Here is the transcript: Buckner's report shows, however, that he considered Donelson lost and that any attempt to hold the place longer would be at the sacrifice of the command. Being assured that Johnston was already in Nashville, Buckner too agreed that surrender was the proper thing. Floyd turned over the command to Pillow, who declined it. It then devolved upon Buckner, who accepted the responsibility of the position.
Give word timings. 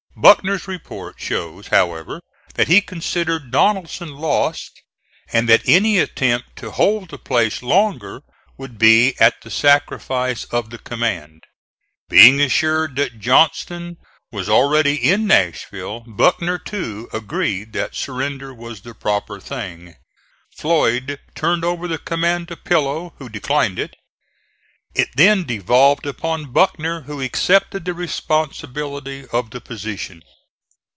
Buckner's 0.17 0.67
report 0.67 1.15
shows, 1.19 1.69
however, 1.69 2.21
that 2.53 2.67
he 2.67 2.79
considered 2.79 3.49
Donelson 3.49 4.11
lost 4.15 4.83
and 5.33 5.49
that 5.49 5.63
any 5.65 5.97
attempt 5.97 6.55
to 6.57 6.69
hold 6.69 7.09
the 7.09 7.17
place 7.17 7.63
longer 7.63 8.21
would 8.55 8.77
be 8.77 9.15
at 9.19 9.41
the 9.41 9.49
sacrifice 9.49 10.43
of 10.43 10.69
the 10.69 10.77
command. 10.77 11.45
Being 12.07 12.39
assured 12.39 12.97
that 12.97 13.19
Johnston 13.19 13.97
was 14.31 14.47
already 14.47 14.93
in 14.95 15.25
Nashville, 15.25 16.01
Buckner 16.01 16.59
too 16.59 17.09
agreed 17.11 17.73
that 17.73 17.95
surrender 17.95 18.53
was 18.53 18.81
the 18.81 18.93
proper 18.93 19.39
thing. 19.39 19.95
Floyd 20.55 21.19
turned 21.33 21.65
over 21.65 21.87
the 21.87 21.97
command 21.97 22.47
to 22.49 22.55
Pillow, 22.57 23.15
who 23.17 23.27
declined 23.27 23.79
it. 23.79 23.95
It 24.93 25.07
then 25.15 25.45
devolved 25.45 26.05
upon 26.05 26.51
Buckner, 26.51 27.03
who 27.03 27.21
accepted 27.21 27.85
the 27.85 27.93
responsibility 27.93 29.25
of 29.27 29.51
the 29.51 29.61
position. 29.61 30.21